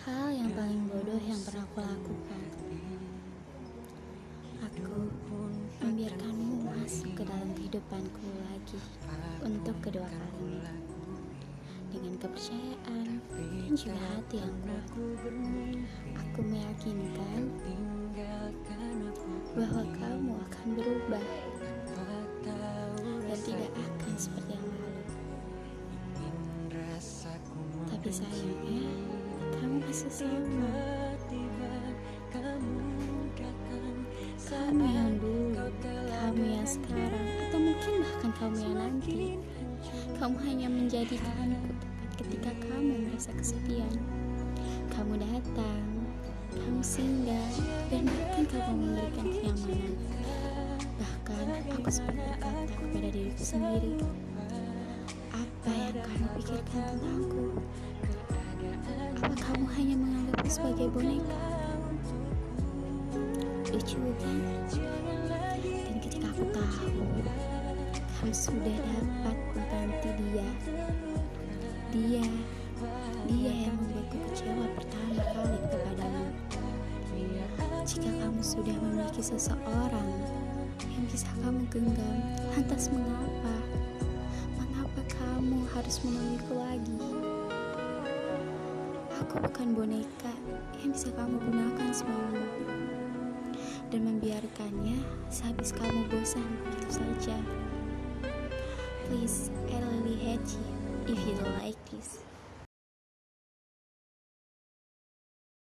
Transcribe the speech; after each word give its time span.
Hal 0.00 0.26
yang 0.34 0.50
paling 0.58 0.82
bodoh 0.90 1.22
yang 1.22 1.38
pernah 1.46 1.62
aku 1.62 1.78
lakukan. 1.78 2.42
Aku 4.66 4.96
membiarkanmu 5.78 6.66
masuk 6.66 7.14
ke 7.14 7.22
dalam 7.22 7.54
kehidupanku 7.54 8.26
lagi 8.50 8.80
Untuk 9.46 9.76
kedua 9.86 10.08
kalinya. 10.10 10.74
Dengan 11.94 12.14
kepercayaan 12.18 13.06
dan 13.30 13.74
juga 13.78 13.98
hati 13.98 14.42
yang 14.42 14.54
kuat 14.66 14.86
Aku 16.18 16.40
meyakinkan 16.42 17.40
bahwa 19.54 19.82
kamu 19.98 20.32
akan 20.46 20.66
berubah 20.78 21.49
Tapi 28.10 28.26
sayangnya, 28.26 28.90
kamu 29.54 29.86
masih 29.86 30.10
sama. 30.10 30.74
Kamu 34.50 34.82
yang 34.82 35.14
dulu, 35.22 35.70
kamu 35.78 36.42
yang 36.42 36.66
sekarang, 36.66 37.26
atau 37.46 37.58
mungkin 37.62 38.02
bahkan 38.02 38.30
kamu 38.34 38.56
yang 38.66 38.76
nanti. 38.82 39.38
Kamu 40.18 40.42
hanya 40.42 40.66
menjadikanku 40.66 41.70
tepat 41.78 42.18
ketika 42.18 42.50
kamu 42.66 42.98
merasa 43.06 43.30
kesepian. 43.30 43.94
Kamu 44.90 45.14
datang, 45.14 45.86
kamu 46.50 46.82
singgah, 46.82 47.54
dan 47.94 48.10
bahkan 48.10 48.42
kamu 48.50 48.90
memberikan 48.90 49.26
kenyamanan. 49.30 49.94
Bahkan 50.98 51.46
aku 51.78 51.88
sempat 51.94 52.18
berkata 52.18 52.74
kepada 52.74 53.06
diriku 53.14 53.44
sendiri, 53.46 54.02
apa 55.30 55.70
yang 55.78 55.94
kamu 56.02 56.26
pikirkan 56.42 56.98
tentangku? 56.98 57.62
Apa 59.20 59.34
kamu 59.36 59.64
hanya 59.76 59.94
menganggapku 59.96 60.48
sebagai 60.48 60.86
boneka? 60.92 61.44
Lucu 63.70 64.00
kan? 64.20 64.40
Dan 65.62 65.96
ketika 66.02 66.26
aku 66.32 66.44
tahu, 66.50 67.04
kamu 68.20 68.32
sudah 68.34 68.76
dapat 68.84 69.36
mengganti 69.56 70.10
dia. 70.20 70.48
Dia, 71.90 72.24
dia 73.26 73.52
yang 73.68 73.74
membuatku 73.76 74.16
kecewa 74.30 74.66
pertama 74.76 75.22
kali 75.32 75.58
kepadamu. 75.68 76.28
Jika 77.80 78.10
kamu 78.22 78.40
sudah 78.44 78.76
memiliki 78.76 79.22
seseorang 79.24 80.10
yang 80.84 81.04
bisa 81.10 81.26
kamu 81.42 81.64
genggam, 81.72 82.18
lantas 82.54 82.86
mengapa? 82.92 83.56
Mengapa 84.60 85.02
kamu 85.10 85.64
harus 85.74 85.96
menemuiku 86.04 86.54
lagi? 86.54 87.29
Aku 89.20 89.36
bukan 89.36 89.76
boneka 89.76 90.32
yang 90.80 90.96
bisa 90.96 91.12
kamu 91.12 91.36
gunakan 91.44 91.92
semaumu 91.92 92.48
dan 93.92 94.00
membiarkannya 94.08 94.96
sehabis 95.28 95.76
kamu 95.76 96.08
bosan 96.08 96.46
begitu 96.64 97.04
saja. 97.04 97.36
Please, 99.04 99.52
I 99.68 99.76
really 99.76 100.16
hate 100.16 100.48
you 100.56 100.64
if 101.12 101.20
you 101.28 101.36
don't 101.36 101.52
like 101.60 101.76
this. 101.92 102.29